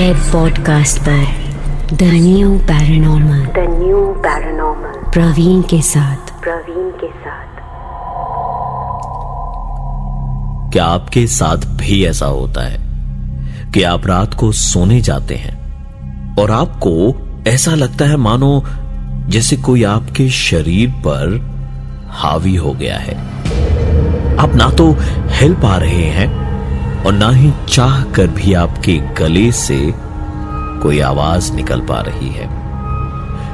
Red 0.00 0.16
podcast 0.16 0.98
पर 0.98 1.24
the 1.92 2.02
new 2.02 2.58
paranormal 2.58 3.40
the 3.40 3.84
new 3.84 3.98
paranormal 3.98 5.10
Praveen 5.10 5.62
के 5.62 5.82
साथ। 5.82 6.16
प्रवीण 6.40 6.90
के 6.90 7.06
साथ। 7.06 7.60
क्या 10.72 10.84
आपके 10.84 11.26
साथ 11.26 11.56
भी 11.56 12.04
ऐसा 12.04 12.26
होता 12.26 12.68
है 12.68 12.78
कि 13.72 13.82
आप 13.82 14.06
रात 14.06 14.34
को 14.34 14.52
सोने 14.52 15.00
जाते 15.00 15.34
हैं 15.34 16.36
और 16.36 16.50
आपको 16.50 17.14
ऐसा 17.50 17.70
लगता 17.70 18.04
है 18.04 18.16
मानो 18.16 18.64
जैसे 19.28 19.56
कोई 19.56 19.84
आपके 19.84 20.28
शरीर 20.28 20.90
पर 20.90 21.40
हावी 22.08 22.56
हो 22.56 22.72
गया 22.72 22.98
है। 22.98 23.18
आप 24.36 24.54
ना 24.54 24.70
तो 24.70 24.96
हिल 25.26 25.54
पा 25.54 25.76
रहे 25.76 26.04
हैं 26.04 26.49
और 27.06 27.12
ना 27.12 27.30
ही 27.30 27.52
चाह 27.68 28.04
कर 28.04 28.26
भी 28.26 28.54
आपके 28.54 28.98
गले 28.98 29.52
से 29.52 29.94
कोई 30.82 31.00
आवाज़ 31.00 31.52
निकल 31.52 31.80
पा 31.80 32.00
रही 32.00 32.28
है। 32.28 32.60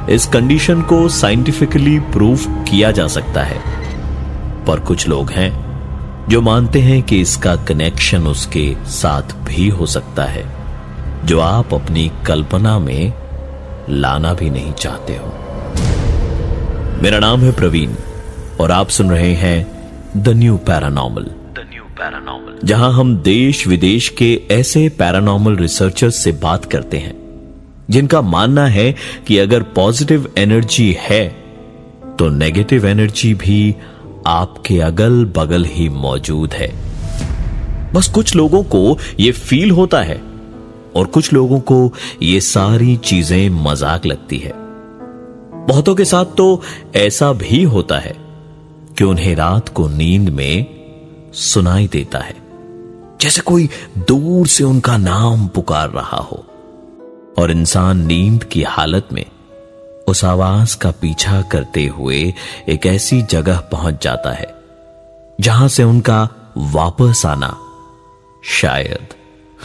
इस 0.09 0.25
कंडीशन 0.25 0.81
को 0.81 1.09
साइंटिफिकली 1.09 1.99
प्रूव 1.99 2.37
किया 2.47 2.91
जा 2.91 3.07
सकता 3.07 3.43
है। 3.43 3.61
पर 4.65 4.79
कुछ 4.79 5.07
लोग 5.07 5.31
हैं 5.31 5.67
जो 6.29 6.41
मानते 6.41 6.79
हैं 6.79 7.03
कि 7.03 7.21
इसका 7.21 7.55
कनेक्शन 7.55 8.27
उसके 8.27 8.75
साथ 8.85 9.21
भी 9.21 9.69
हो 9.69 9.85
सकता 9.85 10.23
है, 10.23 10.45
जो 11.25 11.39
आप 11.39 11.73
अपनी 11.73 12.11
कल्पना 12.25 12.79
में 12.79 13.13
लाना 13.89 14.33
भी 14.33 14.49
नहीं 14.49 14.73
चाहते 14.73 15.13
हो। 15.13 15.27
मेरा 17.03 17.19
नाम 17.19 17.39
है 17.39 17.51
प्रवीण 17.51 17.91
और 18.61 18.71
आप 18.71 18.87
सुन 18.87 19.09
रहे 19.09 19.33
हैं 19.33 19.67
द 20.17 20.29
न्यू 20.29 20.59
न्यू 20.69 21.46
पैरानॉर्मल 21.97 22.59
जहाँ 22.63 22.91
हम 22.93 23.15
देश 23.17 23.65
विदेश 23.67 24.09
के 24.09 24.29
ऐसे 24.51 24.87
पैरानॉर्मल 24.89 25.55
रिसर्चर्स 25.55 26.15
से 26.15 26.31
बात 26.43 26.65
करते 26.65 26.97
हैं, 26.97 27.15
जिनका 27.89 28.21
मानना 28.21 28.65
है 28.67 28.93
कि 29.27 29.37
अगर 29.37 29.63
पॉजिटिव 29.75 30.33
एनर्जी 30.37 30.91
है 30.99 31.27
तो 32.19 32.29
नेगेटिव 32.29 32.85
एनर्जी 32.85 33.33
भी 33.33 33.75
आपके 34.27 34.79
अगल 34.81 35.23
बगल 35.37 35.65
ही 35.65 35.89
मौजूद 35.89 36.53
है। 36.53 36.69
बस 37.93 38.07
कुछ 38.07 38.35
लोगों 38.35 38.63
को 38.65 38.97
यह 39.19 39.31
फील 39.31 39.71
होता 39.71 40.01
है 40.01 40.21
और 40.95 41.07
कुछ 41.07 41.33
लोगों 41.33 41.59
को 41.59 41.93
ये 42.21 42.39
सारी 42.41 42.95
चीज़ें 42.97 43.49
मज़ाक 43.63 44.05
लगती 44.05 44.37
है। 44.37 44.53
बहुतों 45.67 45.95
के 45.95 46.05
साथ 46.05 46.25
तो 46.37 46.61
ऐसा 46.95 47.31
भी 47.33 47.63
होता 47.65 47.99
है 47.99 48.15
कि 48.97 49.03
उन्हें 49.03 49.35
रात 49.35 49.69
को 49.69 49.87
नींद 49.87 50.29
में 50.29 50.76
सुनाई 51.37 51.87
देता 51.87 52.19
है, 52.19 52.35
जैसे 53.21 53.41
कोई 53.41 53.69
दूर 53.97 54.47
से 54.47 54.63
उनका 54.63 54.97
नाम 54.97 55.47
पुकार 55.47 55.89
रहा 55.89 56.17
हो। 56.17 56.45
और 57.39 57.51
इंसान 57.51 58.05
नींद 58.05 58.43
की 58.43 58.63
हालत 58.63 59.07
में 59.13 59.25
उस 60.07 60.23
आवाज़ 60.25 60.77
का 60.77 60.91
पीछा 60.91 61.41
करते 61.41 61.85
हुए 61.87 62.33
एक 62.69 62.85
ऐसी 62.85 63.21
जगह 63.21 63.59
पहुँच 63.71 64.03
जाता 64.03 64.31
है, 64.31 64.53
जहाँ 65.41 65.67
से 65.67 65.83
उनका 65.83 66.27
वापस 66.57 67.25
आना 67.25 67.55
शायद 68.43 69.07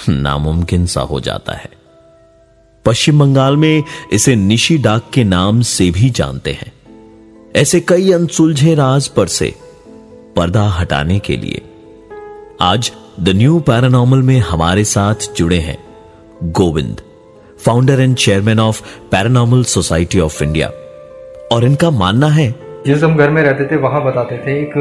नामुमकिन 0.08 0.86
सा 0.86 1.00
हो 1.00 1.20
जाता 1.20 1.52
है। 1.52 1.70
पश्चिम 2.84 3.18
बंगाल 3.18 3.56
में 3.56 3.82
इसे 4.12 4.36
निशी 4.36 4.78
डाक 4.78 5.10
के 5.14 5.24
नाम 5.24 5.60
से 5.60 5.90
भी 5.90 6.10
जानते 6.10 6.52
हैं। 6.52 6.72
ऐसे 7.56 7.80
कई 7.80 8.12
अनसुलझे 8.12 8.74
राज 8.74 9.08
पर 9.08 9.26
से 9.26 9.54
पर्दा 10.36 10.62
हटाने 10.70 11.18
के 11.18 11.36
लिए। 11.36 11.60
आज 12.60 12.90
द 13.20 13.28
न्यू 13.28 13.58
पैरानॉर्मल 13.60 14.22
में 14.22 14.38
हमारे 14.40 14.84
साथ 14.84 15.32
जुड़े 15.36 15.58
हैं 15.58 15.78
Govind 16.52 17.00
founder 17.58 18.00
and 18.00 18.16
chairman 18.16 18.60
of 18.60 18.82
paranormal 19.10 19.62
society 19.64 20.20
of 20.20 20.42
India 20.44 20.68
और 21.52 21.64
इनका 21.64 21.90
मानना 21.90 22.26
है, 22.28 22.54
जिस 22.86 23.02
हम 23.04 23.16
घर 23.16 23.30
में 23.30 23.42
रहते 23.42 23.64
थे, 23.66 23.76
वहाँ 23.76 24.02
बताते 24.04 24.36
थे, 24.36 24.58
एक 24.60 24.72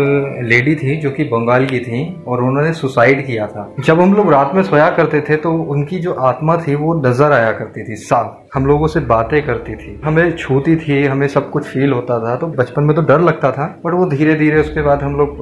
लेडी 0.43 0.75
थी 0.75 0.95
जो 0.97 1.11
कि 1.11 1.23
बंगाल 1.23 1.65
की 1.65 1.79
थी 1.79 2.23
और 2.27 2.43
उन्होंने 2.43 2.73
सुसाइड 2.73 3.25
किया 3.27 3.47
था। 3.47 3.73
जब 3.79 4.01
हम 4.01 4.13
लोग 4.13 4.31
रात 4.31 4.55
में 4.55 4.63
सोया 4.63 4.89
करते 4.89 5.21
थे 5.21 5.35
तो 5.37 5.51
उनकी 5.51 5.99
जो 5.99 6.13
आत्मा 6.13 6.55
थी, 6.57 6.75
वो 6.75 6.93
नज़र 7.01 7.31
आया 7.31 7.51
करती 7.51 7.83
थी, 7.83 7.95
साफ़। 7.97 8.40
हम 8.51 8.65
लोगों 8.65 8.87
से 8.87 8.99
बातें 8.99 9.41
करती 9.45 9.75
थी। 9.75 9.99
हमें 10.05 10.35
छूती 10.37 10.75
थी, 10.75 11.05
हमें 11.05 11.27
सब 11.27 11.49
कुछ 11.49 11.63
फील 11.63 11.91
होता 11.93 12.19
था 12.19 12.35
तो 12.35 12.47
बचपन 12.47 12.83
में 12.83 12.95
तो 12.95 13.01
डर 13.01 13.21
लगता 13.21 13.51
था 13.51 13.65
बट 13.85 13.93
वो 13.93 14.05
धीरे 14.05 14.33
धीरे 14.35 14.59
उसके 14.61 14.81
बाद 14.81 15.03
हम 15.03 15.15
लोग 15.15 15.39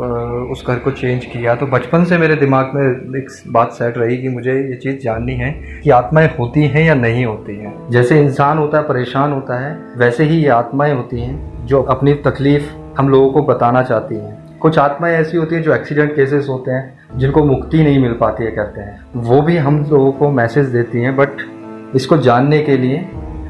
उस 0.51 0.63
घर 0.67 0.79
को 0.79 0.91
चेंज 0.91 1.25
किया। 1.25 1.55
तो 1.55 1.67
बचपन 1.67 2.03
से 2.05 2.17
मेरे 2.17 2.35
दिमाग 2.35 2.71
में 2.75 2.83
एक 3.17 3.29
बात 3.47 3.71
सेट 3.71 3.97
रही 3.97 4.17
कि 4.17 4.29
मुझे 4.29 4.53
ये 4.53 4.75
चीज़ 4.75 4.97
जाननी 4.97 5.35
है 5.35 5.51
कि 5.83 5.89
आत्माएँ 5.89 6.29
होती 6.39 6.67
हैं 6.67 6.85
या 6.85 6.95
नहीं 6.95 7.25
होती 7.25 7.55
हैं। 7.55 7.73
जैसे 7.91 8.21
इंसान 8.21 8.57
होता 8.57 8.77
है, 8.77 8.83
परेशान 8.83 9.31
होता 9.31 9.59
है, 9.59 9.77
वैसे 9.97 10.23
ही 10.23 10.37
ये 10.37 10.49
आत्माएँ 10.51 10.93
होती 10.93 11.21
हैं 11.21 11.65
जो 11.65 11.81
अपनी 11.81 12.13
तकलीफ़ 12.25 12.71
हम 12.97 13.09
लोगों 13.09 13.31
को 13.31 13.41
बताना 13.43 13.83
चाहती 13.83 14.15
हैं। 14.15 14.37
कुछ 14.59 14.77
आत्माएँ 14.79 15.15
ऐसी 15.15 15.37
होती 15.37 15.55
हैं 15.55 15.61
जो 15.63 15.73
एक्सीडेंट 15.73 16.15
केसेस 16.15 16.47
होते 16.49 16.71
हैं, 16.71 17.17
जिनको 17.17 17.43
मुक्ति 17.43 17.83
नहीं 17.83 17.99
मिल 17.99 18.13
पाती 18.13 18.43
है, 18.43 18.51
कहते 18.51 18.81
हैं। 18.81 18.99
वो 19.15 19.41
भी 19.41 19.57
हम 19.57 19.85
लोगों 19.91 20.11
को 20.11 20.29
मैसेज 20.31 20.65
देती 20.67 21.01
हैं 21.01 21.15
बट 21.15 21.47
इसको 21.95 22.17
जानने 22.17 22.59
के 22.59 22.77
लिए, 22.77 22.97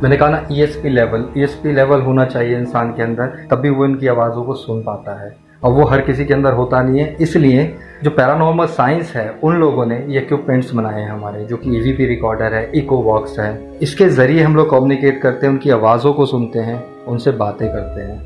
मैंने 0.04 0.18
कहा 0.18 0.30
ना 0.30 0.48
ईएसपी 0.52 0.90
लेवल 0.90 1.26
ईएसपी 1.38 1.72
लेवल 1.72 2.02
होना 2.02 2.26
चाहिए 2.26 2.58
इंसान 2.58 2.90
के 2.90 3.04
अंदर, 3.04 3.26
तभी 3.26 3.70
वो 3.70 3.86
इनकी 3.86 4.08
आवाज़ों 4.08 4.44
को 4.44 4.54
सुन 4.54 4.82
पाता 4.82 5.24
है। 5.24 5.38
और 5.64 5.72
वो 5.72 5.86
हर 5.86 6.02
किसी 6.02 6.26
के 6.26 6.34
अंदर 6.34 6.54
होता 6.54 6.82
नहीं 6.82 7.02
है। 7.02 7.16
इसलिए 7.22 7.76
जो 8.04 8.10
पैरानॉर्मल 8.10 8.66
साइंस 8.66 9.12
है, 9.16 9.40
उन 9.44 9.56
लोगों 9.56 9.86
ने 9.86 9.96
ये 10.10 10.20
इक्विपमेंट्स 10.20 10.74
बनाए 10.74 11.02
हैं 11.02 11.10
हमारे, 11.10 11.46
जो 11.46 11.58
कि 11.58 11.78
ईवीपी 11.78 12.06
रिकॉर्डर 12.06 12.54
है 12.54 12.72
इको 12.76 13.02
बॉक्स 13.04 13.40
है। 13.40 13.78
इसके 13.82 14.10
ज़रिए 14.10 14.44
हम 14.44 14.56
लोग 14.56 14.70
कम्युनिकेट 14.70 15.22
करते 15.22 15.46
हैं, 15.46 15.54
उनकी 15.54 15.70
आवाज़ों 15.70 16.14
को 16.14 16.26
सुनते 16.26 16.60
हैं, 16.60 17.06
उनसे 17.06 17.32
बातें 17.32 17.68
करते 17.70 18.02
हैं। 18.02 18.20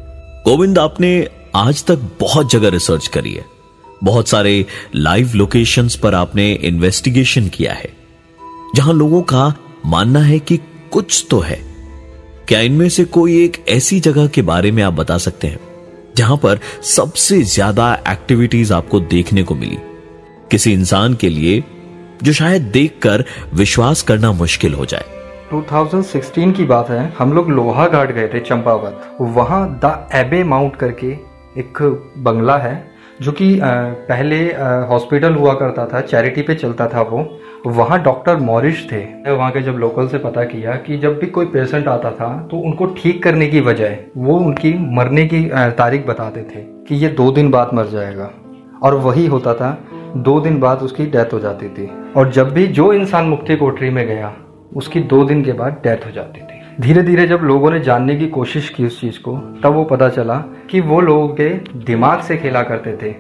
गोविंद, 0.46 0.80
आपने 0.80 1.28
आज 1.56 1.86
तक 1.86 2.00
बहुत 2.20 2.52
जगह 2.52 2.70
रिसर्च 2.70 3.08
करी 3.08 3.34
है। 3.34 3.46
बहुत 4.04 4.28
सारे 4.28 4.66
लाइव 4.96 5.32
लोकेशंस 5.36 5.96
पर 5.96 6.14
आपने 6.14 6.54
इन्वेस्टिगेशन 6.54 7.48
किया 7.48 7.74
है, 7.74 7.90
जहाँ 8.76 8.94
लोगों 8.94 9.22
का 9.22 9.54
मानना 9.86 10.20
है 10.22 10.40
कि 10.40 10.58
कुछ 10.92 11.26
तो 11.32 11.40
है। 11.40 11.60
क्या 12.48 12.60
इनमें 12.62 12.88
से 12.90 13.04
कोई 13.08 13.44
एक 13.44 13.64
ऐसी 13.70 14.00
जगह 14.00 14.28
के 14.28 14.42
बारे 14.44 14.72
में 14.72 14.82
आप 14.84 14.94
बता 14.94 15.18
सकते 15.20 15.48
हैं, 15.48 15.60
जहाँ 16.18 16.38
पर 16.38 16.60
सबसे 16.86 17.42
ज़्यादा 17.44 17.94
एक्टिविटीज़ 18.10 18.74
आपको 18.74 19.00
देखने 19.00 19.44
को 19.44 19.56
मिली? 19.56 19.78
किसी 20.52 20.74
इंसान 20.74 21.14
के 21.14 21.30
लिए 21.30 21.64
जो 22.24 22.34
शायद 22.34 22.62
देखकर 22.64 23.24
विश्वास 23.54 24.02
करना 24.02 24.32
मुश्किल 24.34 24.74
हो 24.74 24.86
जाए। 24.86 25.06
2016 25.52 26.52
की 26.52 26.66
बात 26.66 26.90
है, 26.90 27.14
हम 27.18 27.34
लोग 27.34 27.50
लोहा 27.50 27.88
घाट 27.88 28.12
गए 28.12 28.28
थे 28.28 28.40
चंपावत। 28.40 29.18
वहाँ 29.22 29.80
द 29.86 30.10
एबे 30.16 30.44
माउंट 30.46 30.76
करके 30.76 31.08
एक 31.60 31.82
बंगला 32.18 32.58
है, 32.58 32.76
जो 33.22 33.32
कि 33.32 33.60
पहले 33.62 34.38
हॉस्पिटल 34.90 35.34
हुआ 35.34 35.54
करता 35.54 35.86
था, 35.86 36.02
चैरिटी 36.02 36.42
पे 36.42 36.56
चलता 36.56 36.88
था 36.88 37.02
वो। 37.04 37.24
वहाँ 37.68 38.02
डॉक्टर 38.04 38.38
मॉरिश 38.38 38.88
थे। 38.92 39.32
वहाँ 39.32 39.52
के 39.52 39.62
जब 39.62 39.72
लोकल 39.72 40.08
से 40.08 40.18
पता 40.18 40.44
किया 40.44 40.72
कि 40.78 40.98
जब 40.98 41.20
भी 41.20 41.28
कोई 41.28 41.46
पेशेंट 41.46 41.88
आता 41.88 42.12
था 42.12 42.48
तो 42.52 42.58
उनको 42.58 42.86
ठीक 42.98 43.24
करने 43.24 43.48
की 43.48 43.62
बजाय 43.62 44.04
वो 44.18 44.38
उनकी 44.38 44.74
मरने 44.96 45.26
की 45.26 45.44
तारीख 45.54 46.06
बताते 46.08 46.42
थे 46.42 46.62
कि 46.88 46.96
ये 46.96 47.10
दो 47.10 47.32
दिन 47.32 47.52
बाद 47.52 47.70
मर 47.74 47.86
जाएगा। 47.86 48.30
और 48.84 48.96
वही 48.96 49.26
होता 49.28 49.54
था, 49.54 49.78
दो 50.18 50.40
दिन 50.40 50.60
बाद 50.60 50.80
उसकी 50.80 51.06
डेथ 51.06 51.34
हो 51.34 51.40
जाती 51.40 51.70
थी। 51.70 51.90
और 52.18 52.32
जब 52.32 52.52
भी 52.54 52.68
जो 52.68 52.92
इंसान 52.94 53.26
मुक्ति 53.26 53.56
कोठरी 53.56 53.90
में 53.90 54.06
गया, 54.08 54.34
उसकी 54.76 55.00
दो 55.00 55.24
दिन 55.26 55.44
के 55.44 55.54
बाद 55.54 55.74
डेथ 55.84 56.06
हो 56.06 56.12
जाती 56.12 56.40
थी। 56.40 56.62
धीरे 56.80 57.02
धीरे 57.02 57.28
जब 57.28 57.40
लोगों 57.44 57.72
ने 57.72 57.80
जानने 57.80 58.16
की 58.16 58.28
कोशिश 58.28 58.70
की 58.70 58.86
उस 58.86 59.00
चीज़ 59.02 59.20
को, 59.20 59.38
तब 59.64 59.74
वो 59.74 59.84
पता 59.84 60.10
चला 60.10 60.38
कि 60.70 60.82
वो 60.82 61.00
लोगों 61.02 61.28
के 61.30 61.50
दिमाग 61.86 62.20
से 62.20 62.38
खेला 62.38 62.64
करते 62.64 62.98
थे। 63.04 63.16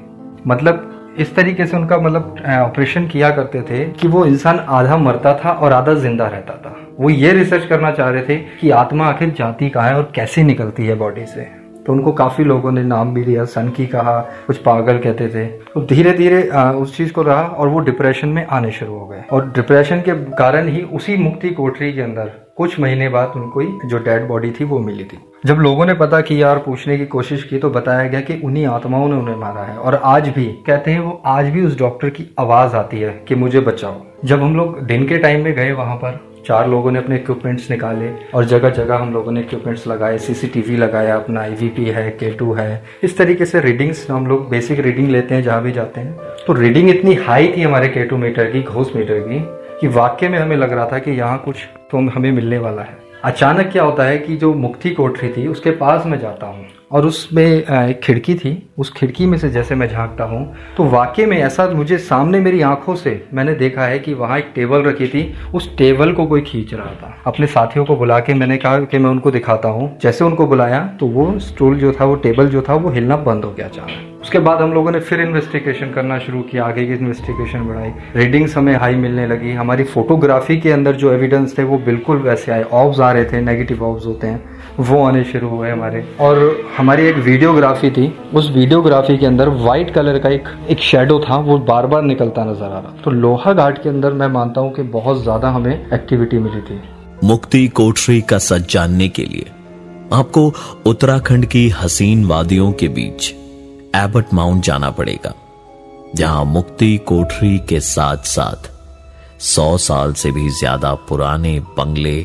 मतलब 0.47 0.89
इस 1.19 1.35
तरीके 1.35 1.65
से 1.65 1.77
उनका 1.77 1.97
मतलब 1.97 2.35
ऑपरेशन 2.61 3.07
किया 3.07 3.29
करते 3.31 3.61
थे 3.61 3.83
कि 3.91 4.07
वो 4.07 4.25
इंसान 4.25 4.59
आधा 4.59 4.97
मरता 4.97 5.33
था 5.35 5.51
और 5.51 5.73
आधा 5.73 5.93
ज़िंदा 5.93 6.27
रहता 6.27 6.53
था। 6.55 6.75
वो 6.99 7.09
ये 7.09 7.31
रिसर्च 7.33 7.65
करना 7.65 7.91
चाह 7.91 8.09
रहे 8.09 8.23
थे 8.23 8.37
कि 8.61 8.69
आत्मा 8.71 9.07
आखिर 9.07 9.33
जाती 9.37 9.69
कहाँ 9.69 9.89
है 9.89 9.95
और 9.95 10.11
कैसे 10.15 10.43
निकलती 10.43 10.85
है 10.85 10.95
बॉडी 10.95 11.25
से। 11.25 11.47
तो 11.85 11.93
उनको 11.93 12.11
काफ़ी 12.11 12.43
लोगों 12.43 12.71
ने 12.71 12.83
नाम 12.83 13.13
भी 13.13 13.23
दिया 13.23 13.45
सन 13.45 13.69
की 13.69 13.85
कहा, 13.87 14.19
कुछ 14.47 14.57
पागल 14.57 14.97
कहते 14.99 15.27
थे। 15.27 15.45
तो 15.45 15.81
धीरे 15.85 16.13
धीरे 16.13 16.41
उस 16.51 16.95
चीज़ 16.97 17.11
को 17.13 17.21
रहा 17.21 17.41
और 17.41 17.67
वो 17.67 17.79
डिप्रेशन 17.81 18.29
में 18.29 18.45
आने 18.47 18.71
शुरू 18.71 18.93
हो 18.93 19.07
गए। 19.07 19.23
और 19.31 19.51
डिप्रेशन 19.51 20.01
के 20.01 20.13
कारण 20.33 20.67
ही 20.67 20.81
उसी 20.93 21.17
मुक्ति 21.17 21.49
कोठरी 21.51 21.93
के 21.93 22.01
अंदर 22.01 22.31
कुछ 22.57 22.79
महीने 22.79 23.09
बाद 23.09 23.33
उनको 23.35 23.59
ही 23.59 23.89
जो 23.89 23.97
डेड 23.99 24.27
बॉडी 24.27 24.51
थी 24.51 24.63
वो 24.63 24.79
मिली 24.79 25.03
थी। 25.03 25.19
जब 25.45 25.55
लोगों 25.55 25.85
ने 25.85 25.93
पता 25.93 26.21
किया 26.21 26.49
और 26.49 26.59
पूछने 26.59 26.97
की 26.97 27.05
कोशिश 27.05 27.43
की 27.43 27.57
तो 27.57 27.69
बताया 27.69 28.07
गया 28.07 28.21
कि 28.21 28.41
उन्हीं 28.43 28.65
आत्माओं 28.65 29.07
ने 29.07 29.15
उन्हें 29.15 29.35
मारा 29.35 29.61
है। 29.61 29.77
और 29.77 30.01
आज 30.03 30.29
भी, 30.29 30.45
कहते 30.45 30.91
हैं 30.91 30.99
वो, 30.99 31.23
आज 31.25 31.45
भी 31.45 31.65
उस 31.65 31.79
डॉक्टर 31.79 32.09
की 32.09 32.35
आवाज़ 32.39 32.75
आती 32.75 32.99
है 32.99 33.25
कि 33.27 33.35
मुझे 33.35 33.59
बचाओ। 33.59 34.01
जब 34.25 34.43
हम 34.43 34.55
लोग 34.55 34.81
दिन 34.81 35.07
के 35.07 35.17
टाइम 35.17 35.43
में 35.43 35.53
गए 35.53 35.71
वहाँ 35.71 35.95
पर, 35.95 36.19
चार 36.45 36.69
लोगों 36.69 36.91
ने 36.91 36.99
अपने 36.99 37.15
इक्विपमेंट्स 37.15 37.71
निकाले 37.71 38.11
और 38.35 38.45
जगह 38.45 38.69
जगह 38.69 38.95
हम 38.95 39.13
लोगों 39.13 39.31
ने 39.31 39.39
इक्विपमेंट्स 39.39 39.87
लगाए 39.87 40.17
सीसीटीवी 40.17 40.77
लगाया, 40.77 41.15
अपना 41.15 41.41
आईवीपी 41.41 41.85
है 41.85 42.09
के 42.09 42.33
टू 42.33 42.53
है। 42.53 42.83
इस 43.03 43.17
तरीके 43.17 43.45
से 43.45 43.61
रीडिंग्स 43.61 44.11
हम 44.11 44.27
लोग 44.27 44.49
बेसिक 44.49 44.79
रीडिंग 44.79 45.09
लेते 45.09 45.35
हैं 45.35 45.43
जहाँ 45.43 45.61
भी 45.61 45.71
जाते 45.71 46.01
हैं। 46.01 46.13
तो 46.47 46.53
रीडिंग 46.53 46.89
इतनी 46.89 47.13
हाई 47.13 47.53
थी 47.57 47.61
हमारे 47.61 47.87
के 47.87 48.05
टू 48.05 48.17
मीटर 48.17 48.51
की, 48.51 48.61
घोष 48.61 48.95
मीटर 48.95 49.19
की, 49.19 49.45
कि 49.81 49.87
वाक्य 49.87 50.29
में 50.29 50.39
हमें 50.39 50.57
लग 50.57 50.73
रहा 50.73 50.89
था 50.91 50.99
कि 50.99 51.11
यहाँ 51.11 51.41
कुछ 51.45 51.55
तो 51.91 51.97
हमें 51.97 52.31
मिलने 52.31 52.57
वाला 52.57 52.81
है। 52.81 53.02
अचानक 53.23 53.71
क्या 53.71 53.83
होता 53.83 54.03
है 54.03 54.17
कि 54.17 54.35
जो 54.35 54.53
मुक्ति 54.53 54.89
कोठरी 54.89 55.29
थी 55.29 55.47
उसके 55.47 55.71
पास 55.71 56.05
में 56.05 56.19
जाता 56.19 56.47
हूँ। 56.47 56.65
और 56.93 57.05
उसमें 57.05 57.45
एक 57.45 57.99
खिड़की 58.03 58.35
थी। 58.35 58.51
उस 58.77 58.91
खिड़की 58.93 59.25
में 59.25 59.37
से 59.37 59.49
जैसे 59.49 59.75
मैं 59.75 59.87
झांकता 59.87 60.23
हूँ 60.23 60.41
तो 60.77 60.83
वाकई 60.85 61.25
में 61.25 61.37
ऐसा 61.37 61.67
मुझे 61.69 61.97
सामने 61.99 62.39
मेरी 62.39 62.61
आँखों 62.61 62.95
से 62.95 63.21
मैंने 63.33 63.53
देखा 63.55 63.85
है 63.85 63.99
कि 63.99 64.13
वहाँ 64.13 64.37
एक 64.39 64.51
टेबल 64.55 64.83
रखी 64.83 65.07
थी। 65.07 65.33
उस 65.55 65.75
टेबल 65.77 66.13
को 66.13 66.25
कोई 66.25 66.41
खींच 66.41 66.73
रहा 66.73 66.93
था। 66.93 67.15
अपने 67.27 67.47
साथियों 67.47 67.85
को 67.85 67.95
बुला 67.95 68.19
के 68.19 68.33
मैंने 68.33 68.57
कहा 68.57 68.79
कि 68.81 68.97
मैं 68.97 69.09
उनको 69.09 69.31
दिखाता 69.31 69.69
हूँ। 69.69 69.97
जैसे 70.01 70.23
उनको 70.25 70.47
बुलाया 70.47 70.85
तो 70.99 71.07
वो 71.07 71.37
स्टूल 71.41 71.77
जो 71.77 71.91
था, 71.91 72.05
वो 72.05 72.15
टेबल 72.15 72.47
जो 72.47 72.61
था, 72.61 72.73
वो 72.75 72.89
हिलना 72.89 73.17
बंद 73.19 73.45
हो 73.45 73.51
गया 73.51 73.67
अचानक 73.67 74.09
उसके 74.23 74.39
बाद 74.39 74.61
हम 74.61 74.73
लोगों 74.73 74.91
ने 74.91 74.99
फिर 74.99 75.21
इन्वेस्टिगेशन 75.21 75.91
करना 75.91 76.17
शुरू 76.19 76.41
किया, 76.41 76.65
आगे 76.65 76.85
की 76.85 76.93
इन्वेस्टिगेशन 76.93 77.63
बढ़ाई। 77.67 77.89
रीडिंग्स 78.15 78.55
हमें 78.57 78.73
हाई 78.75 78.95
मिलने 78.95 79.25
लगी। 79.27 79.51
हमारी 79.51 79.83
फोटोग्राफी 79.85 80.57
के 80.57 80.71
अंदर 80.71 80.95
जो 80.95 81.11
एविडेंस 81.13 81.57
थे, 81.57 81.63
वो 81.63 81.77
बिल्कुल 81.77 82.17
वैसे 82.19 82.51
आए। 82.51 82.63
ऑब्स 82.63 82.99
आ 82.99 83.11
रहे 83.11 83.25
थे 83.25 83.41
नेगेटिव 83.41 83.83
ऑब्स 83.83 84.05
होते 84.05 84.27
हैं। 84.27 84.52
वो 84.79 85.03
आने 85.03 85.23
शुरू 85.23 85.47
हुए 85.49 85.69
हमारे। 85.69 86.03
और 86.21 86.37
हमारी 86.77 87.05
एक 87.07 87.15
वीडियोग्राफी 87.25 87.89
थी। 87.91 88.07
उस 88.33 88.49
वीडियोग्राफी 88.51 89.17
के 89.17 89.25
अंदर 89.25 89.49
व्हाइट 89.51 89.93
कलर 89.93 90.17
का 90.19 90.29
एक 90.29 90.47
एक 90.69 90.79
शेडो 90.81 91.19
था 91.19 91.37
वो 91.39 91.57
बार 91.67 91.87
बार 91.87 92.01
निकलता 92.03 92.45
नज़र 92.45 92.65
आ 92.65 92.79
रहा 92.79 92.93
तो 93.03 93.11
लोहा 93.11 93.53
घाट 93.53 93.81
के 93.83 93.89
अंदर 93.89 94.13
मैं 94.13 94.27
मानता 94.29 94.61
हूँ 94.61 94.73
कि 94.73 94.83
बहुत 94.91 95.21
ज़्यादा 95.23 95.49
हमें 95.49 95.73
एक्टिविटी 95.93 96.39
मिली 96.39 96.61
थी। 96.61 96.79
मुक्ति 97.23 97.67
कोठरी 97.75 98.21
का 98.21 98.37
सच 98.39 98.71
जानने 98.73 99.07
के 99.09 99.25
लिए 99.25 99.51
आपको 100.13 100.51
उत्तराखंड 100.87 101.45
की 101.45 101.67
हसीन 101.75 102.25
वादियों 102.25 102.71
के 102.71 102.87
बीच 102.89 103.31
एबट 103.95 104.33
माउंट 104.33 104.63
जाना 104.63 104.89
पड़ेगा 104.91 105.33
जहाँ 106.15 106.43
मुक्ति 106.45 106.97
कोठरी 107.07 107.57
के 107.69 107.79
साथ 107.81 108.25
साथ 108.27 108.69
सौ 109.43 109.65
साल 109.79 110.13
से 110.13 110.31
भी 110.31 110.49
ज़्यादा 110.49 110.93
पुराने 111.09 111.59
बंगले 111.77 112.17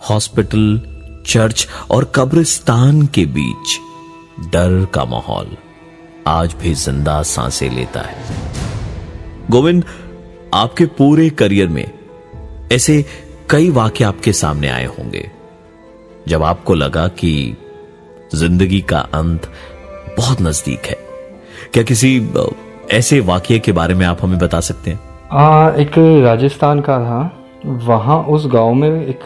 हॉस्पिटल 0.00 0.80
चर्च 1.28 1.66
और 1.90 2.12
कब्रिस्तान 2.14 3.06
के 3.06 3.24
बीच 3.26 3.78
डर 4.52 4.84
का 4.84 5.04
माहौल 5.04 5.56
आज 6.26 6.54
भी 6.54 6.72
ज़िंदा 6.74 7.22
साँसें 7.22 7.70
लेता 7.70 8.00
है। 8.00 8.16
गोविंद 9.50 9.84
आपके 10.54 10.86
पूरे 10.86 11.30
करियर 11.30 11.68
में 11.68 11.86
ऐसे 12.72 13.04
कई 13.50 13.70
वाक्य 13.70 14.04
आपके 14.04 14.32
सामने 14.32 14.68
आए 14.68 14.84
होंगे 14.84 15.30
जब 16.28 16.42
आपको 16.42 16.74
लगा 16.74 17.06
कि 17.08 17.56
ज़िंदगी 18.34 18.80
का 18.80 18.98
अंत 18.98 19.50
बहुत 20.18 20.42
नज़दीक 20.42 20.86
है। 20.86 20.96
क्या 21.72 21.82
किसी 21.82 22.16
ऐसे 22.90 23.20
वाक्य 23.20 23.58
के 23.58 23.72
बारे 23.72 23.94
में 23.94 24.06
आप 24.06 24.18
हमें 24.22 24.38
बता 24.38 24.60
सकते 24.60 24.90
हैं? 24.90 25.00
आ, 25.32 25.70
एक 25.70 25.98
राजस्थान 26.24 26.80
का 26.80 26.98
था। 26.98 27.37
वहाँ 27.68 28.18
उस 28.24 28.46
गाँव 28.46 28.72
में 28.74 29.06
एक 29.06 29.24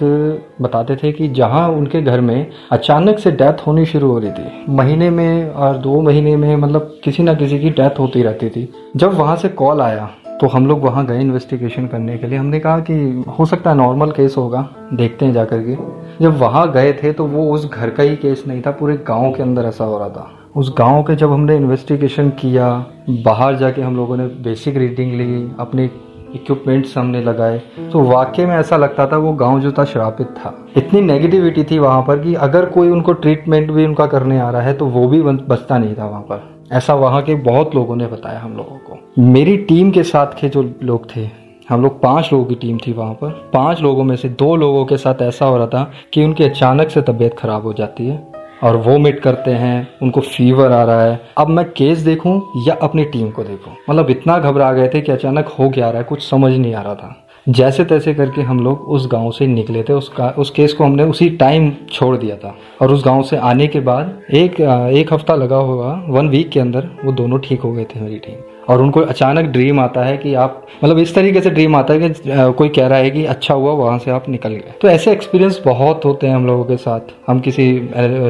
बताते 0.62 0.96
थे 0.96 1.12
कि 1.12 1.28
जहाँ 1.28 1.68
उनके 1.68 2.00
घर 2.02 2.20
में 2.20 2.50
अचानक 2.72 3.18
से 3.18 3.30
डेथ 3.32 3.66
होनी 3.66 3.84
शुरू 3.86 4.10
हो 4.10 4.18
रही 4.18 4.30
थी। 4.30 4.72
महीने 4.72 5.10
में 5.10 5.50
और 5.50 5.76
दो 5.76 6.00
महीने 6.00 6.36
में 6.36 6.54
मतलब 6.56 6.96
किसी 7.04 7.22
ना 7.22 7.34
किसी 7.34 7.58
की 7.58 7.70
डेथ 7.70 7.98
होती 7.98 8.22
रहती 8.22 8.48
थी। 8.50 8.68
जब 8.96 9.14
वहाँ 9.14 9.36
से 9.36 9.48
कॉल 9.50 9.80
आया 9.80 10.10
तो 10.40 10.46
हम 10.48 10.66
लोग 10.66 10.84
वहाँ 10.84 11.04
गए 11.06 11.20
इन्वेस्टिगेशन 11.20 11.86
करने 11.86 12.16
के 12.18 12.26
लिए। 12.26 12.38
हमने 12.38 12.60
कहा 12.60 12.78
कि 12.80 13.24
हो 13.38 13.44
सकता 13.44 13.70
है 13.70 13.76
नॉर्मल 13.76 14.10
केस 14.10 14.36
होगा, 14.36 14.68
देखते 14.94 15.26
हैं 15.26 15.32
जाकर 15.32 15.62
के। 15.62 15.76
जब 16.24 16.38
वहाँ 16.38 16.70
गए 16.72 16.92
थे 16.92 17.12
तो 17.12 17.26
वो 17.26 17.50
उस 17.54 17.70
घर 17.70 17.90
का 17.90 18.02
ही 18.02 18.16
केस 18.16 18.44
नहीं 18.48 18.62
था, 18.62 18.70
पूरे 18.70 18.96
गाँव 19.08 19.32
के 19.32 19.42
अंदर 19.42 19.64
ऐसा 19.64 19.84
हो 19.84 19.98
रहा 19.98 20.08
था। 20.08 20.30
उस 20.56 20.74
गाँव 20.78 21.02
के 21.02 21.14
जब 21.16 21.32
हमने 21.32 21.56
इन्वेस्टिगेशन 21.56 22.30
किया, 22.40 22.68
बाहर 23.10 23.56
जाके 23.56 23.82
हम 23.82 23.96
लोगों 23.96 24.16
ने 24.16 24.26
बेसिक 24.42 24.76
रीडिंग 24.76 25.12
ली, 25.12 25.50
अपनी 25.60 25.90
इक्विपमेंट्स 26.34 26.96
हमने 26.98 27.20
लगाए। 27.22 27.58
तो 27.92 28.02
वाकई 28.02 28.44
में 28.46 28.54
ऐसा 28.56 28.76
लगता 28.76 29.06
था 29.06 29.16
वो 29.16 29.32
गाँव 29.34 29.60
जो 29.60 29.72
था 29.72 29.84
श्रापित 29.84 30.26
था। 30.36 30.54
इतनी 30.76 31.00
नेगेटिविटी 31.00 31.64
थी 31.64 31.78
वहाँ 31.78 32.02
पर 32.02 32.18
कि 32.18 32.34
अगर 32.36 32.64
कोई 32.68 32.90
उनको 32.90 33.12
ट्रीटमेंट 33.14 33.70
भी 33.70 33.84
उनका 33.84 34.06
करने 34.06 34.38
आ 34.40 34.50
रहा 34.50 34.62
है 34.62 34.74
तो 34.74 34.86
वो 34.86 35.06
भी 35.08 35.22
बचता 35.22 35.78
नहीं 35.78 35.94
था 35.94 36.06
वहाँ 36.06 36.22
पर। 36.22 36.50
ऐसा 36.72 36.94
वहाँ 36.94 37.22
के 37.22 37.34
बहुत 37.34 37.74
लोगों 37.74 37.96
ने 37.96 38.06
बताया 38.06 38.40
हम 38.40 38.56
लोगों 38.56 38.78
को। 38.78 39.22
मेरी 39.22 39.56
टीम 39.58 39.90
के 39.90 40.02
साथ 40.02 40.40
के 40.40 40.48
जो 40.48 40.62
लोग 40.82 41.06
थे, 41.16 41.28
हम 41.68 41.82
लोग 41.82 42.00
पाँच 42.02 42.28
लोगों 42.32 42.44
की 42.44 42.54
टीम 42.54 42.78
थी 42.78 42.92
वहाँ 42.92 43.14
पर। 43.14 43.30
पाँच 43.52 43.80
लोगों 43.80 44.04
में 44.04 44.16
से 44.16 44.28
दो 44.28 44.54
लोगों 44.56 44.84
के 44.84 44.96
साथ 44.96 45.22
ऐसा 45.22 45.46
हो 45.46 45.56
रहा 45.56 45.66
था 45.66 45.90
कि 46.14 46.24
उनकी 46.24 46.44
अचानक 46.44 46.90
से 46.90 47.02
तबीयत 47.02 47.38
खराब 47.38 47.62
हो 47.62 47.72
जाती 47.72 48.06
है। 48.06 48.31
और 48.62 48.76
वो 48.76 48.96
मिट 48.98 49.20
करते 49.20 49.50
हैं, 49.52 49.88
उनको 50.02 50.20
फीवर 50.20 50.72
आ 50.72 50.82
रहा 50.84 51.02
है। 51.02 51.20
अब 51.38 51.48
मैं 51.48 51.64
केस 51.70 51.98
देखूँ 52.00 52.40
या 52.66 52.74
अपनी 52.82 53.04
टीम 53.04 53.30
को 53.30 53.44
देखूँ? 53.44 53.74
मतलब 53.90 54.10
इतना 54.10 54.38
घबरा 54.38 54.72
गए 54.72 54.88
थे 54.88 55.00
कि 55.00 55.12
अचानक 55.12 55.48
हो 55.48 55.68
क्या 55.70 55.90
रहा 55.90 55.98
है, 55.98 56.04
कुछ 56.04 56.28
समझ 56.28 56.52
नहीं 56.52 56.74
आ 56.74 56.82
रहा 56.82 56.94
था। 56.94 57.18
जैसे 57.46 57.84
तैसे 57.84 58.12
करके 58.14 58.42
हम 58.42 58.60
लोग 58.60 58.80
उस 58.88 59.06
गाँव 59.12 59.30
से 59.32 59.46
निकले 59.46 59.82
थे 59.82 59.92
उसका 59.92 60.28
उस 60.38 60.50
केस 60.50 60.72
को 60.72 60.84
हमने 60.84 61.04
उसी 61.04 61.28
टाइम 61.36 61.70
छोड़ 61.92 62.16
दिया 62.16 62.36
था। 62.36 62.54
और 62.82 62.92
उस 62.92 63.04
गाँव 63.04 63.22
से 63.22 63.36
आने 63.36 63.66
के 63.66 63.80
बाद 63.80 64.20
एक 64.32 64.60
एक 64.60 65.12
हफ़्ता 65.12 65.34
लगा 65.34 65.56
होगा 65.58 65.92
वन 66.08 66.28
वीक 66.28 66.50
के 66.50 66.60
अंदर 66.60 66.88
वो 67.04 67.12
दोनों 67.12 67.38
ठीक 67.38 67.60
हो 67.60 67.72
गए 67.72 67.84
थे, 67.84 68.00
मेरी 68.00 68.18
टीम 68.18 68.36
और 68.62 68.82
उनको 68.82 69.00
अचानक 69.02 69.44
ड्रीम 69.46 69.80
आता 69.80 70.04
है 70.04 70.16
कि 70.16 70.34
आप 70.36 70.66
मतलब 70.84 70.98
इस 70.98 71.14
तरीके 71.14 71.40
से 71.40 71.50
ड्रीम 71.50 71.76
आता 71.76 71.94
है 71.94 72.08
कि 72.08 72.52
कोई 72.54 72.68
कह 72.68 72.86
रहा 72.86 72.98
है 72.98 73.10
कि 73.10 73.24
अच्छा 73.26 73.54
हुआ, 73.54 73.72
वहाँ 73.74 73.98
से 73.98 74.10
आप 74.10 74.28
निकल 74.28 74.50
गए। 74.50 74.74
तो 74.82 74.88
ऐसे 74.88 75.12
एक्सपीरियंस 75.12 75.60
बहुत 75.64 76.04
होते 76.04 76.26
हैं 76.26 76.34
हम 76.34 76.46
लोगों 76.46 76.64
के 76.64 76.76
साथ। 76.78 77.12
हम 77.26 77.40
किसी 77.40 77.70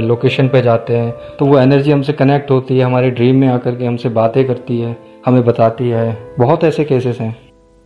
लोकेशन 0.03 0.49
पे 0.49 0.63
जाते 0.63 0.97
हैं 0.97 1.37
तो 1.39 1.47
वो 1.47 1.59
एनर्जी 1.59 1.91
हमसे 1.91 2.13
कनेक्ट 2.15 2.51
होती 2.51 2.79
है, 2.79 2.85
हमारे 2.85 3.11
ड्रीम 3.11 3.37
में 3.37 3.49
आकर 3.49 3.77
के 3.77 3.85
हमसे 3.85 4.09
बातें 4.11 4.45
करती 4.45 4.81
है, 4.81 4.97
हमें 5.27 5.45
बताती 5.45 5.89
है। 5.89 6.17
बहुत 6.39 6.65
ऐसे 6.65 6.85
केसेस 6.85 7.21
हैं। 7.21 7.37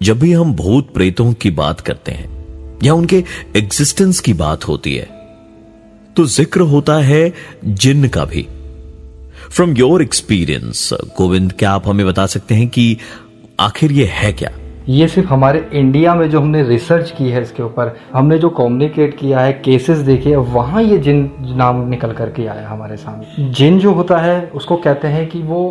जब 0.01 0.19
भी 0.19 0.33
हम 0.33 0.55
भूत 0.55 0.93
प्रेतों 0.95 1.33
की 1.33 1.51
बात 1.53 1.81
करते 1.81 2.13
हैं, 2.13 2.29
या 2.85 2.95
उनके 2.95 3.23
एग्जिस्टेंस 3.57 4.21
की 4.21 4.33
बात 4.37 4.69
होती 4.69 4.95
है 4.95 5.09
तो 6.17 6.25
ज़िक्र 6.27 6.61
होता 6.67 6.95
है 7.03 7.33
जिन 7.65 8.09
का 8.09 8.25
भी। 8.25 8.47
फ्रॉम 9.51 9.73
योर 9.77 10.03
एक्सपीरियंस 10.03 10.89
गोविंद 11.19 11.53
क्या 11.53 11.71
आप 11.71 11.89
हमें 11.89 12.07
बता 12.07 12.27
सकते 12.27 12.55
हैं 12.55 12.69
कि 12.69 12.97
आखिर 13.61 13.93
ये 13.93 14.05
है 14.05 14.33
क्या? 14.33 14.51
ये 14.89 15.07
सिर्फ़ 15.09 15.29
हमारे 15.29 15.65
इंडिया 15.73 16.15
में 16.15 16.29
जो 16.31 16.41
हमने 16.41 16.63
रिसर्च 16.63 17.11
की 17.11 17.31
है 17.31 17.43
इसके 17.43 17.63
ऊपर, 17.63 17.95
हमने 18.13 18.39
जो 18.39 18.49
कम्युनिकेट 18.49 19.17
किया 19.19 19.41
है 19.41 19.53
केसेस 19.65 19.99
देखे 19.99 20.35
वहाँ 20.37 20.83
ये 20.83 20.99
जिन 20.99 21.31
नाम 21.57 21.89
निकल 21.89 22.13
करके 22.13 22.47
आया 22.47 22.69
हमारे 22.69 22.97
सामने। 22.97 23.49
जिन 23.51 23.79
जो 23.79 23.93
होता 23.93 24.19
है, 24.19 24.51
उसको 24.55 24.77
कहते 24.77 25.09
हैं 25.09 25.27
कि 25.27 25.43
वो 25.43 25.69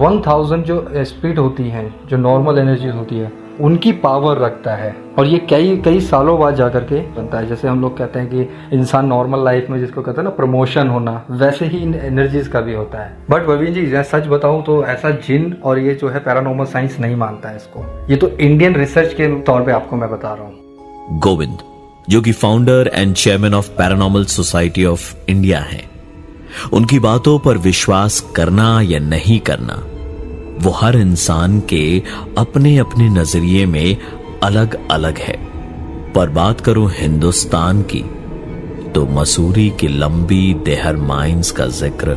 वन 0.00 0.22
थाउज़ेंड 0.26 0.64
जो 0.64 0.84
स्पीड 0.96 1.38
होती 1.38 1.68
है, 1.68 1.90
जो 2.10 2.16
नॉर्मल 2.16 2.58
एनर्जी 2.58 2.88
होती 2.88 3.18
है 3.18 3.32
उनकी 3.60 3.92
पावर 3.92 4.38
रखता 4.38 4.74
है। 4.74 4.94
और 5.18 5.26
ये 5.26 5.38
कई 5.50 5.76
कई 5.76 6.00
सालों 6.00 6.38
बाद 6.38 6.54
जाकर 6.54 6.84
के 6.84 7.00
बनता 7.12 7.38
है। 7.38 7.46
जैसे 7.46 7.68
हम 7.68 7.80
लोग 7.80 7.96
कहते 7.98 8.18
हैं 8.18 8.28
कि 8.30 8.76
इंसान 8.76 9.06
नॉर्मल 9.06 9.44
लाइफ 9.44 9.66
में 9.70 9.78
जिसको 9.80 10.02
कहते 10.02 10.20
हैं 10.20 10.24
ना 10.24 10.30
प्रमोशन 10.30 10.88
होना, 10.88 11.24
वैसे 11.30 11.66
ही 11.66 11.78
इन 11.78 11.94
एनर्जीज 11.94 12.48
का 12.48 12.60
भी 12.60 12.74
होता 12.74 12.98
है। 12.98 13.16
बट 13.30 13.44
प्रवीण 13.46 13.72
जी 13.74 13.86
सच 14.04 14.26
बताऊँ 14.26 14.62
तो 14.64 14.84
ऐसा 14.84 15.10
जिन 15.10 15.56
और 15.64 15.78
ये 15.78 15.94
जो 15.94 16.08
है 16.08 16.18
पैरानॉर्मल 16.18 16.64
साइंस 16.64 16.98
नहीं 17.00 17.16
मानता 17.16 17.48
है 17.48 17.56
इसको। 17.56 17.84
ये 18.10 18.16
तो 18.16 18.28
इंडियन 18.28 18.74
रिसर्च 18.74 19.14
के 19.14 19.28
तौर 19.40 19.62
पर 19.62 19.72
आपको 19.72 19.96
मैं 19.96 20.10
बता 20.10 20.34
रहा 20.34 20.44
हूँ। 20.44 21.18
गोविंद, 21.18 21.58
जो 22.08 22.20
कि 22.20 22.32
founder 22.32 22.90
and 22.94 23.14
chairman 23.14 23.54
of 23.54 23.70
paranormal 23.70 24.24
society 24.24 24.84
of 24.84 25.14
India 25.28 25.60
है, 25.60 25.82
उनकी 26.72 26.98
बातों 26.98 27.38
पर 27.38 27.58
विश्वास 27.58 28.20
करना 28.36 28.80
या 28.82 28.98
नहीं 28.98 29.40
करना 29.40 29.82
वो 30.62 30.70
हर 30.72 30.96
इंसान 30.96 31.58
के 31.60 32.02
अपने 32.38 32.76
अपने 32.78 33.08
नज़रिए 33.10 33.66
में 33.66 33.96
अलग 34.42 34.78
अलग 34.90 35.18
है। 35.18 35.36
पर 36.12 36.30
बात 36.30 36.60
करूँ 36.60 36.90
हिंदुस्तान 36.90 37.82
की 37.92 38.02
तो 38.94 39.04
मसूरी 39.06 39.68
की 39.70 39.88
लंबी 39.88 40.54
देहर 40.64 40.96
माइंस 40.96 41.50
का 41.50 41.66
ज़िक्र 41.66 42.16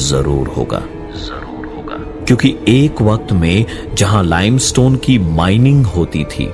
ज़रूर 0.00 0.48
होगा। 0.48 0.78
ज़रूर 1.18 1.66
होगा। 1.66 1.96
क्योंकि 2.26 2.54
एक 2.68 3.02
वक्त 3.02 3.32
में 3.32 3.66
जहाँ 3.94 4.22
लाइमस्टोन 4.24 4.96
की 4.96 5.18
माइनिंग 5.18 5.86
होती 5.86 6.24
थी 6.24 6.46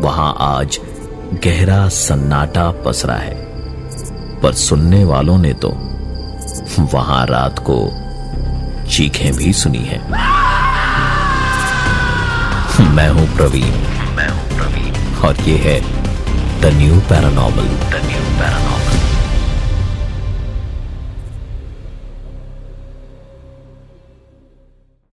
वहाँ 0.00 0.34
आज 0.40 0.78
गहरा 1.44 1.88
सन्नाटा 1.88 2.70
पसरा 2.84 3.14
है। 3.14 3.34
पर 4.42 4.52
सुनने 4.52 5.04
वालों 5.04 5.38
ने 5.38 5.52
तो 5.64 5.68
वहाँ 6.92 7.24
रात 7.26 7.58
को 7.58 7.76
चीखें 8.90 9.32
भी 9.36 9.52
सुनी 9.52 9.82
है। 9.84 9.98
मैं 12.94 13.08
हूँ 13.08 13.26
प्रवीण। 13.36 13.74
मैं 14.16 14.28
हूँ 14.28 14.46
प्रवीण। 14.56 14.94
और 15.26 15.40
ये 15.48 15.56
है 15.66 15.80
the 16.60 16.74
new 16.78 17.00
paranormal 17.10 17.68
the 17.90 18.02
new 18.06 18.22
paranormal 18.38 18.99